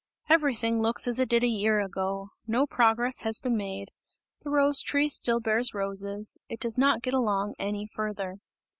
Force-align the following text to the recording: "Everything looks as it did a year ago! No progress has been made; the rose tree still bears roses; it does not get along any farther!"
"Everything 0.29 0.81
looks 0.81 1.07
as 1.07 1.19
it 1.19 1.29
did 1.29 1.43
a 1.43 1.47
year 1.47 1.79
ago! 1.79 2.29
No 2.47 2.65
progress 2.65 3.21
has 3.21 3.39
been 3.39 3.55
made; 3.55 3.89
the 4.43 4.49
rose 4.49 4.81
tree 4.81 5.07
still 5.09 5.39
bears 5.39 5.75
roses; 5.75 6.39
it 6.49 6.59
does 6.59 6.75
not 6.75 7.03
get 7.03 7.13
along 7.13 7.53
any 7.59 7.85
farther!" 7.85 8.37